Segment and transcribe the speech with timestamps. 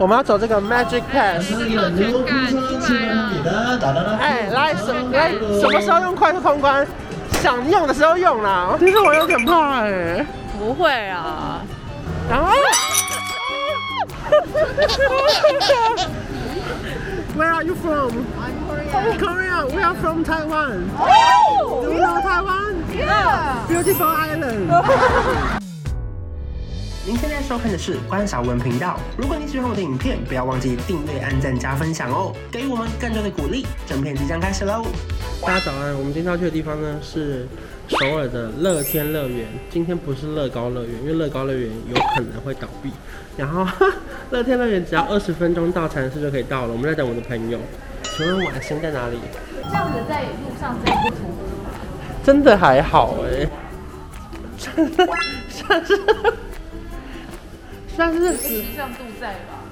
[0.00, 1.52] 我们要走这个 Magic Pass。
[4.18, 6.84] 哎，来什来什么时候用快速通关？
[7.40, 8.74] 想用的时候用啦。
[8.80, 10.26] 其实我有点怕哎。
[10.58, 11.62] 不会啊。
[12.28, 12.52] 然后。
[17.36, 18.26] Where are you from?
[18.42, 19.64] I'm Korea.
[19.72, 20.90] We are from Taiwan.
[20.98, 22.82] Oh, Do you know Taiwan?
[22.96, 23.64] Yeah.
[23.68, 24.72] Beautiful island.
[27.06, 28.98] 您现在收看的是关韶文频道。
[29.14, 33.66] 如果你喜欢我的影片，不要忘记订阅、按赞、加分享哦，给予我们更多的鼓励。
[33.86, 34.86] 正片即将开始喽！
[35.42, 37.46] 大家早安，我们今天要去的地方呢是
[37.88, 39.46] 首尔的乐天乐园。
[39.68, 42.90] 今天不是乐高乐园，因为乐高乐园有可能会倒闭。
[43.36, 43.66] 然后
[44.32, 46.72] 乐天乐园只要二十分钟到禅寺就可以到了。
[46.72, 47.58] 我们在等我的朋友。
[48.16, 49.18] 请问晚星在哪里？
[49.62, 51.34] 这样子在路上真不突兀。
[52.24, 53.46] 真的还好哎。
[55.50, 56.00] 算是。
[57.96, 59.62] 算是时尚度在吧。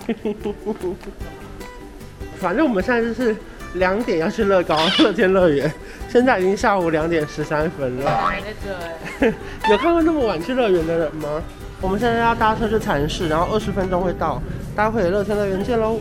[2.41, 3.37] 反正我们现在就是
[3.75, 5.73] 两点要去乐高乐天乐园，
[6.09, 8.11] 现在已经下午两点十三分了。
[8.11, 9.33] 还在这
[9.71, 11.43] 有看过那么晚去乐园的人吗？
[11.81, 14.41] 我们现在要搭车去禅寺，然后二十分钟会到。
[14.75, 15.99] 待会乐天乐园见喽！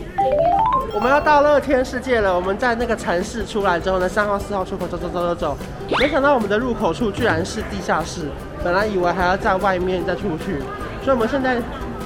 [0.94, 2.34] 我们要到乐天世界了。
[2.34, 5.58] 我们在那个禅寺出来之后呢，三号、四号出口走走走走走。
[5.98, 8.22] 没想到我们的入口处居然是地下室，
[8.64, 10.58] 本来以为还要在外面再出去，
[11.04, 11.60] 所以我们现在。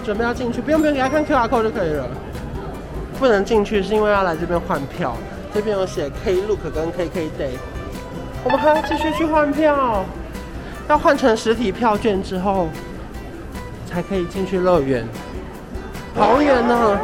[0.07, 2.09] 准备要进去，不用不用，给他看 QR code 就可以了。
[3.19, 5.17] 不能进去是因为要来这边换票，
[5.53, 7.57] 这边有写 Klook 跟 KKday。
[8.45, 10.05] 我们还要继续去换票，
[10.89, 12.69] 要换成实体票券之后
[13.85, 15.05] 才可以进去乐园。
[16.15, 17.01] 好远呢！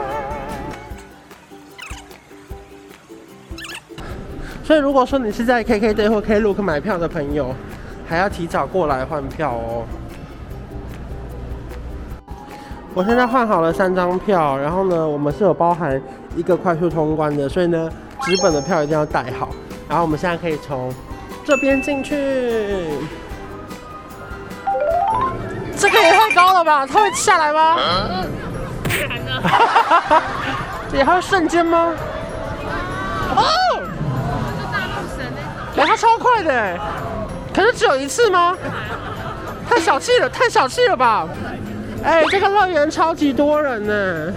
[4.62, 7.52] 所以如果说你是在 KKday 或 Klook 买票的朋友，
[8.08, 9.84] 还要提早过来换票哦。
[12.94, 16.00] 我现在换好了三张票，然后呢，我们是有包含
[16.36, 17.90] 一个快速通关的，所以呢，
[18.20, 19.48] 纸本的票一定要带好。
[19.88, 20.92] 然后我们现在可以从
[21.42, 22.14] 这边进去，
[25.76, 26.86] 这个也太高了吧？
[26.86, 27.76] 它会下来吗？
[27.78, 28.26] 嗯，
[30.92, 31.94] 也还会瞬间吗？
[33.34, 33.42] 哦，
[34.58, 35.26] 这大陆神
[35.76, 36.78] 哎，它超快的，
[37.54, 38.54] 可是只有一次吗？
[39.66, 41.26] 太小气了，太小气了吧？
[42.02, 44.32] 哎、欸，这个乐园超级多人呢，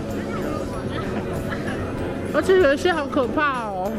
[2.33, 3.91] 而且有一些好可怕哦。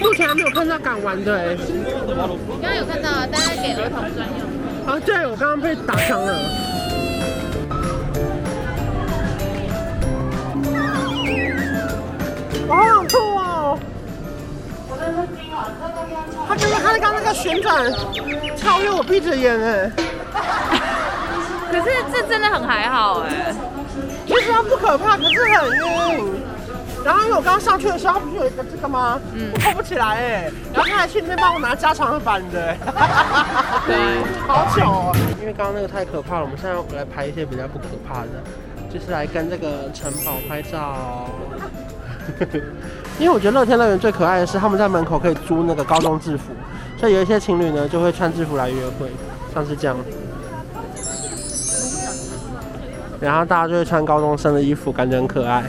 [0.00, 1.56] 目前还没有看到敢玩的哎。
[2.60, 4.40] 刚刚有看到啊，大概给儿童专用。
[4.86, 6.36] 啊，对，我刚刚被打伤了。
[12.68, 13.78] 哇，好酷哦！
[14.90, 15.06] 我在
[16.48, 17.92] 他刚刚他刚刚那个旋转，
[18.56, 19.90] 超越我闭着眼哎。
[21.74, 23.52] 可是这真的很还好哎，
[24.26, 26.32] 其实它不可怕，可是很晕。
[27.04, 29.20] 然后因为我刚刚上去的时候，它不是有一个这个吗？
[29.34, 30.52] 嗯，我扣不起来哎。
[30.72, 32.76] 然后他还去那边帮我拿加长版的，
[33.86, 35.16] 对， 好巧哦。
[35.40, 38.30] 因为刚刚那个太可怕了，我们现在要来拍一些比较不可怕的，
[38.88, 41.26] 就是来跟这个城堡拍照。
[43.18, 46.52] 因为我觉得乐天乐园最可爱的是他们在门口可以租那个高中制服，
[46.98, 49.10] 所以有一些情侣呢就会穿制服来约会，
[49.52, 49.96] 像是这样。
[53.24, 55.64] 然后大家就会穿高中生的衣服，感觉很可爱。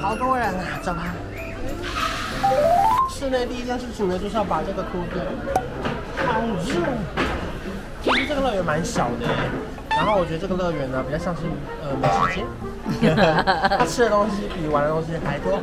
[0.00, 1.14] 好多人啊，走吧。
[3.10, 5.22] 室内第一件事情呢，就是要把这个铺掉。
[6.26, 6.80] 好热。
[8.02, 9.28] 其实这个乐园蛮小的，
[9.90, 11.42] 然后我觉得这个乐园呢，比较像是
[11.82, 12.40] 呃美食
[13.00, 13.14] 街。
[13.76, 15.60] 他吃的东西比玩的东西还多。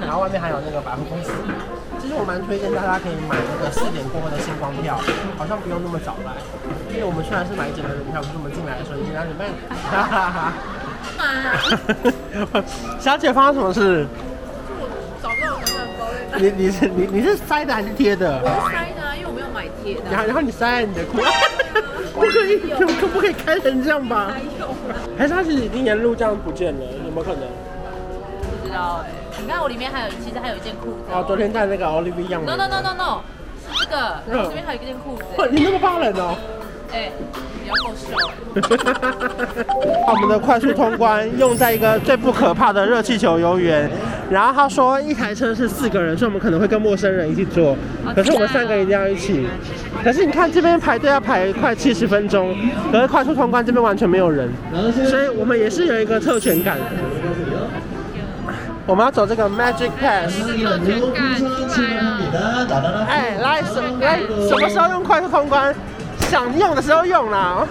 [0.00, 1.30] 然后外面还有那个百货公司。
[2.06, 4.94] 其实我蛮推荐大家可以买那个四点过后的星光票，
[5.36, 6.38] 好像不用那么早来，
[6.94, 9.50] 因为我们虽然是买一整个人票，可是我们进来的时候已经两点半。
[9.90, 10.54] 哈哈哈。
[13.00, 14.06] 小姐发生什么事？
[14.78, 14.86] 我
[15.20, 15.66] 找不到我的
[15.98, 16.38] 包包。
[16.38, 18.38] 你你是你你是塞的还是贴的？
[18.38, 20.02] 我是塞的啊，因为我没有买贴的。
[20.08, 21.18] 然后然后你塞在你的裤。
[22.14, 24.30] 不可以，可可不可以开成这样吧？
[24.30, 24.70] 还有，
[25.18, 26.86] 还是他其实已经沿路这样不见了？
[27.04, 27.42] 有没有可能？
[28.62, 29.10] 不知道哎。
[29.46, 30.96] 你看我里面还有，其实还有一件裤子。
[31.12, 32.40] 哦，昨天在那个 Olive Young。
[32.40, 33.20] No no no no no，
[33.72, 34.16] 是这个。
[34.26, 35.22] 这边还有一件裤子。
[35.52, 36.36] 你那么怕冷哦？
[36.92, 37.12] 哎，
[37.62, 38.10] 你要够瘦。
[40.04, 43.88] 把我们的快速通关用在一个最不可怕的热气球游园。
[44.28, 47.76] 然后他说一台车是四个人，所以我们可能会跟陌生人一起坐。
[48.16, 49.46] 可是我们三个一定要一起。
[50.02, 52.52] 可是你看这边排队要排快七十分钟，
[52.90, 54.50] 可是快速通关这边完全没有人，
[55.08, 56.76] 所以我们也是有一个特权感。
[58.86, 60.32] 我们要走这个 Magic Pass。
[63.08, 65.74] 哎，来什来什么时候用快速通关？
[66.20, 67.66] 想用的时候用啦。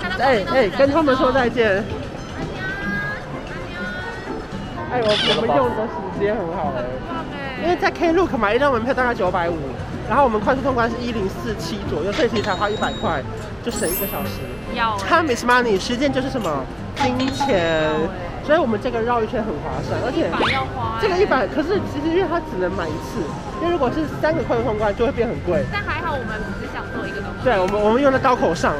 [0.00, 0.24] 现在。
[0.24, 1.84] 哎哎，跟他们说再见。
[4.92, 6.78] 哎，我我们用的时间很好哎，
[7.62, 9.58] 因为在 Klook 买一张门票大概九百五，
[10.08, 13.20] 然后我们快速通关是一零四七左右，所以其实才花一百块，
[13.64, 14.40] 就省一个小时。
[14.72, 14.96] 要。
[14.98, 16.64] Time is money，时间就是什么？
[16.96, 17.90] 金钱。
[18.46, 20.30] 所以我们这个绕一圈很划算，而且
[21.02, 23.18] 这个一百，可是其实因为它只能买一次，
[23.60, 25.64] 因为如果是三个快速通关就会变很贵。
[25.72, 27.42] 但还好我们只想做一个东西。
[27.42, 28.78] 对，我们我们用在刀口上哈。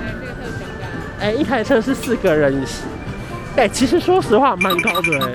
[0.00, 0.86] 哎，这个特别尴尬。
[1.20, 2.64] 哎，一台车是四个人，
[3.56, 5.34] 哎，其实说实话蛮高的哎。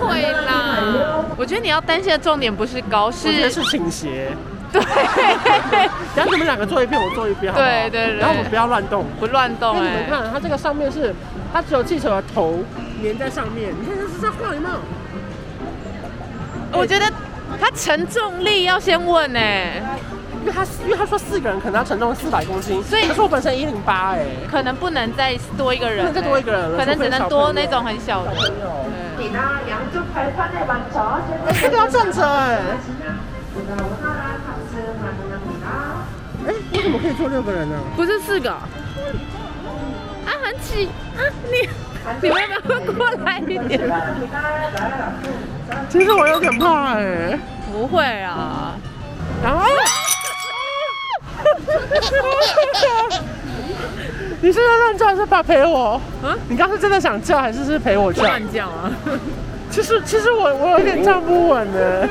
[0.00, 4.36] 会啦，我觉得你要担心的重点不是高，是是倾斜。
[4.80, 7.70] 对， 然后你们两个坐一边，我坐一边，好不好？
[7.70, 8.16] 对对对。
[8.18, 9.76] 然后我们不要乱动，不乱动。
[9.78, 11.14] 哎，你们看，它这个上面是，
[11.52, 12.58] 它只有汽车的头
[13.02, 13.72] 粘在上面。
[13.80, 14.74] 你看它是在晃，有没有？
[16.80, 17.06] 我觉得
[17.60, 19.40] 它承重力要先问呢，
[20.40, 28.32] 因为他因为他说四个人可能要承重四百公斤，所以可是我本身一零八哎，可能不能再多一个人，再多一个人了，可能只能多那种很小的。
[31.60, 32.58] 这个要站着哎。
[36.86, 37.76] 哎，为什么可以坐六个人呢？
[37.96, 38.48] 不是四个。
[38.52, 38.62] 啊，
[40.40, 41.20] 很挤啊！
[41.50, 41.68] 你
[42.22, 43.90] 你们要不要过来一点？
[45.88, 47.36] 其实我有点怕哎。
[47.72, 48.74] 不会啊。
[49.42, 49.66] 然后，
[54.40, 56.00] 你是在乱叫还是怕陪我？
[56.22, 56.36] 啊？
[56.48, 58.22] 你刚是真的想叫还是是陪我叫？
[58.22, 58.92] 乱叫啊。
[59.70, 62.08] 其实其实我我有点站不稳呢。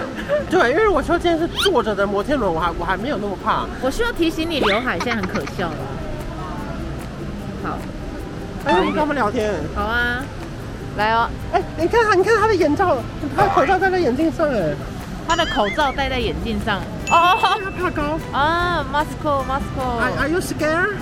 [0.50, 3.66] 对，因为我说今天是坐着的摩天轮，我还我还没有那么怕。
[3.80, 5.76] 我需要提醒你，刘海现在很可笑了。
[7.62, 7.78] 好，
[8.64, 9.52] 哎，我们跟他们聊天。
[9.74, 10.22] 好啊，
[10.96, 11.28] 来哦。
[11.52, 12.96] 哎，你看他，你看他的眼罩，
[13.36, 14.74] 他的口罩戴在眼镜上，哎，
[15.28, 16.80] 他的口罩戴在眼镜上。
[17.10, 18.18] 哦，他怕高。
[18.32, 20.00] 啊，Moscow，Moscow。
[20.18, 20.96] Are you scared?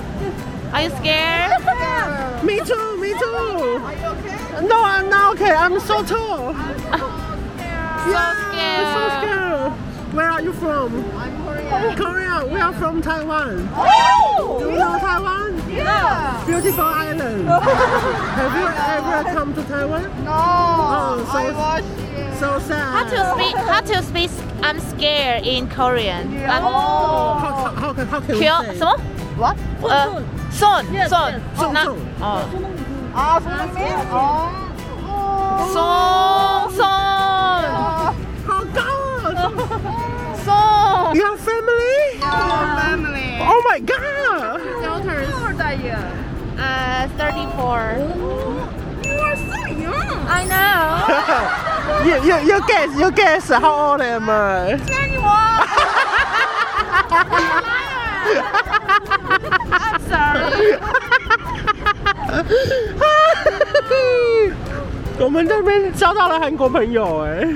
[0.72, 1.60] Are you scared?
[2.42, 3.80] Me too, me too.
[4.66, 5.52] No, I'm not okay.
[5.54, 6.54] I'm so tall.
[8.05, 8.87] So scared.
[8.93, 9.71] So scared.
[10.15, 10.89] Where are you from?
[11.17, 11.95] I'm Korean.
[11.97, 12.45] Korea.
[12.53, 13.67] We are from Taiwan.
[13.75, 14.57] Oh!
[14.59, 15.51] Do you know Taiwan?
[15.71, 16.43] Yeah.
[16.45, 17.47] Beautiful island.
[17.49, 20.03] Have you ever come to Taiwan?
[20.23, 20.31] No.
[20.31, 22.39] Oh, so, I watched it.
[22.39, 22.93] So sad.
[22.95, 23.55] How to speak?
[23.57, 24.29] How to speak?
[24.63, 26.31] I'm scared in Korean.
[26.31, 26.57] Yeah.
[26.57, 26.69] I'm, oh.
[26.69, 28.77] How, how, how can how can we Kyo, say?
[28.77, 28.97] 什么？
[29.37, 29.57] What?
[29.83, 31.41] Uh, son, Yes, son, yes.
[31.59, 31.97] Oh, na- son.
[32.21, 32.47] 어.
[33.13, 33.83] 아, 손흥민?
[34.11, 34.49] 어.
[35.73, 37.08] son, son,
[46.79, 47.97] Uh, 34.
[49.03, 50.27] You are so young.
[50.27, 52.07] I know.
[52.07, 54.77] you, you, you guess, you guess how old am I?
[54.77, 55.25] 21.
[59.71, 60.79] I'm sorry.
[65.17, 67.47] 我们这边交到了韩国朋友，哎，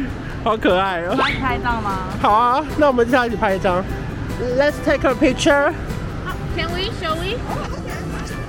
[0.44, 1.16] 好可爱哦！
[1.18, 2.00] 可以拍照吗？
[2.22, 3.84] 好啊，那我们接下来一起拍一张。
[4.58, 5.74] Let's take a picture.
[6.56, 6.90] Can we?
[7.02, 7.36] Shall we?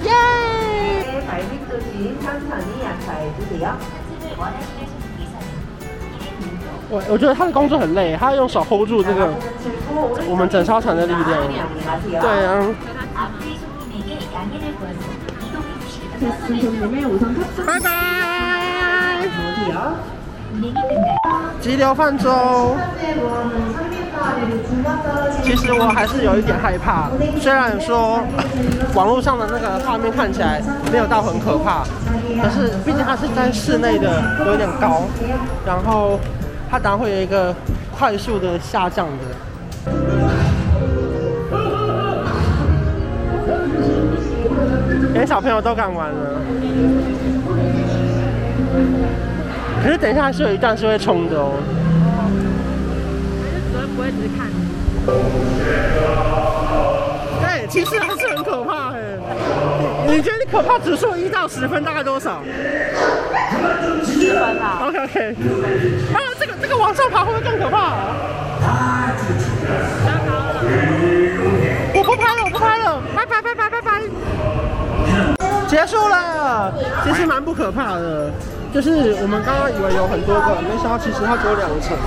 [0.05, 1.27] Yay!
[1.27, 3.77] 발밑도시 천천히 양파해 주세요.
[6.93, 9.33] 我我觉得他的工作很累，他用手 hold 住这个
[10.29, 11.47] 我们整艘船的力量。
[12.21, 12.67] 对啊。
[17.65, 17.91] 拜拜。
[21.61, 22.75] 急流泛舟。
[25.44, 28.20] 其实我还是有一点害怕，虽然说
[28.94, 31.84] 网络上的那个画面看起来没有到很可怕，
[32.42, 35.04] 可是毕竟它是在室内的，有点高，
[35.66, 36.20] 然后
[36.70, 37.54] 它当然会有一个
[37.98, 39.92] 快速的下降的。
[45.14, 46.42] 连小朋友都敢玩了，
[49.84, 51.52] 可是等一下还是有一段是会冲的哦。
[53.96, 54.48] 不会只是看。
[57.42, 58.98] 对，其实还是很可怕哎。
[60.08, 62.42] 你觉得你可怕指数一到十分大概多少？
[64.04, 64.82] 十分啊。
[64.84, 65.36] OK OK。
[66.14, 67.94] 啊，这个这个往上爬会不会更可怕？
[71.94, 74.02] 我不拍了，我不拍了，拜拜拜拜拜拜。
[75.68, 76.74] 结束了，
[77.04, 78.32] 其实蛮不可怕的，
[78.74, 81.98] 就是我们刚刚以为有很多个，没想到其实它只有两层。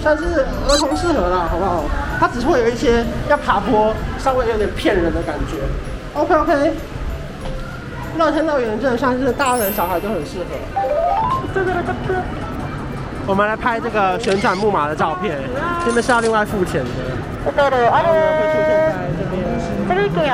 [0.00, 0.24] 算是
[0.68, 1.84] 儿童适合啦，好不好？
[2.20, 5.56] 它只会有一些要爬坡，稍微有点骗人的感觉。
[6.14, 6.72] OK OK，
[8.16, 10.46] 乐天乐园真的算是大人小孩都很适合。
[13.26, 15.36] 我们来拍这个旋转木马的照片，
[15.84, 16.90] 这边是要另外付钱的。
[17.44, 17.76] 然后呢，
[18.38, 19.36] 会出现在这边。
[19.88, 20.32] 这里有。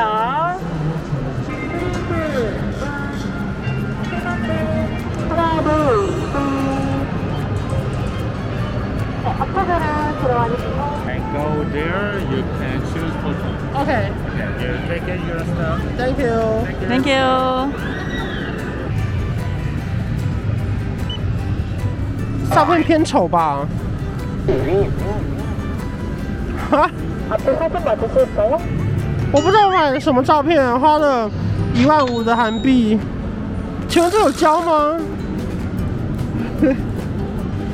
[9.57, 13.49] And go there, you can choose photo.
[13.81, 15.79] OK，Yeah, you take it your stuff.
[15.97, 16.67] Thank you。
[16.89, 17.71] Thank you。
[22.53, 23.67] 照片偏丑吧？
[26.71, 26.91] 哈？
[29.33, 31.31] 我不知道买的什么照片，花了
[31.75, 32.99] 一万五的韩币。
[33.89, 34.99] 请问这有胶吗？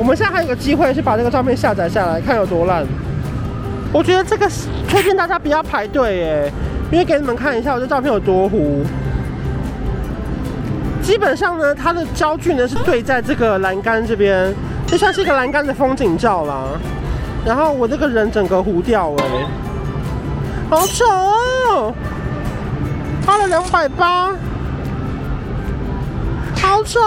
[0.00, 2.86] 我们现在还有个机会是把这个照片下载下来，看有多烂。
[3.92, 4.48] 我觉得这个
[4.88, 6.52] 推荐大家不要排队耶，
[6.90, 8.82] 因为给你们看一下我这照片有多糊。
[11.02, 14.54] 基本上呢，它的焦距呢是对在这个栏杆这边，
[14.86, 16.64] 就像是一个栏杆的风景照啦。
[17.44, 19.24] 然后我这个人整个糊掉哎，
[20.70, 21.94] 好丑！
[23.26, 24.32] 花了两百八，
[26.56, 26.98] 好丑！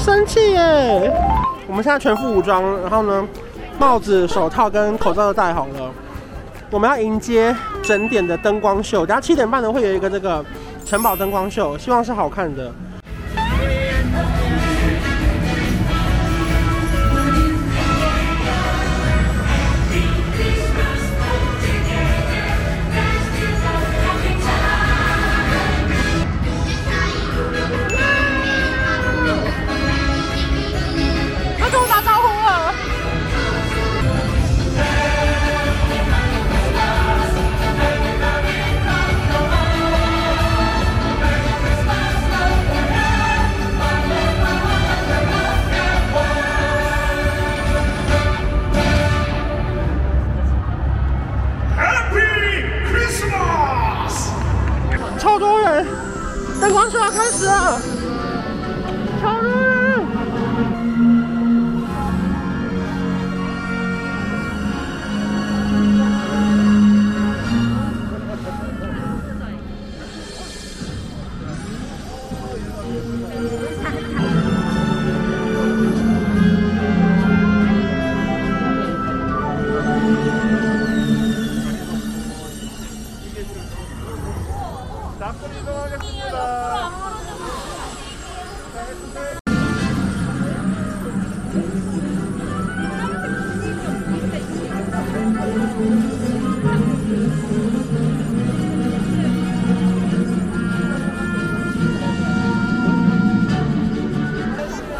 [0.00, 1.12] 生气耶！
[1.68, 3.28] 我们现在全副武装，然后呢，
[3.78, 5.90] 帽子、手套跟口罩都戴好了。
[6.70, 10.42] 我们要迎接整点的灯光秀，等下七点半呢会有一个这个
[10.86, 12.72] 城堡灯光秀，希望是好看的。
[57.10, 57.99] 开始，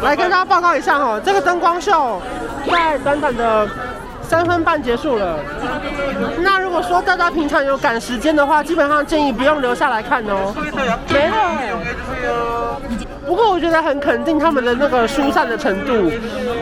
[0.01, 2.21] 来跟大家报告一下哈，这个灯光秀
[2.69, 3.67] 在短短的
[4.21, 5.37] 三分半结束了。
[6.39, 10.53] 那如果说大家平常有赶时间的话，基本上建议不用留下来看哦。
[11.09, 12.79] 没了。
[13.25, 15.93] 不过我觉得很肯定他们的那个疏散的程度，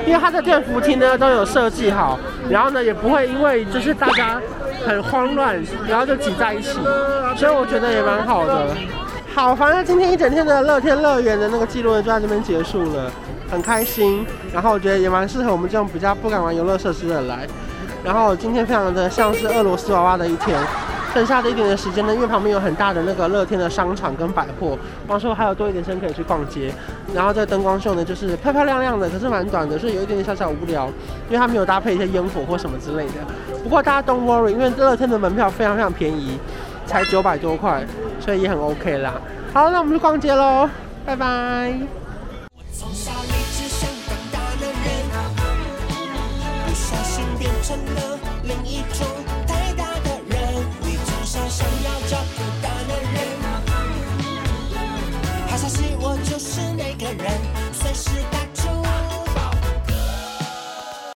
[0.05, 2.19] 因为他的电扶梯呢都有设计好，
[2.50, 4.39] 然后呢也不会因为就是大家
[4.86, 6.77] 很慌乱，然后就挤在一起，
[7.36, 8.67] 所以我觉得也蛮好的。
[9.36, 13.10] 好，反正今天一整天的乐天乐园的那个记录就在这边结束了，
[13.50, 14.26] 很开心。
[14.52, 17.48] 然后我觉得也蛮适合我们这种比较不敢玩游乐设施的来。
[18.04, 20.60] 然后今天非常的像是俄罗斯娃娃的一天，
[21.14, 26.74] 剩下的一点的时间呢，因为旁边有很大的那个乐天的商场跟百货，光说还有多一点时间可以去逛街。
[27.14, 30.88] 然后这灯光秀呢，就是漂漂亮亮的，可是蛮短的，所以有一点点小小无聊，
[31.28, 33.14] 因为它没有搭配一些烟火或什么之类的。
[33.64, 36.38] 不过大家 don't worry，因为乐天的门票非常非常便宜，
[36.86, 37.86] 才九百多块，
[38.20, 39.14] 所以也很 OK 啦。
[39.54, 40.70] 好，那我们去逛街喽，
[41.06, 41.74] 拜拜。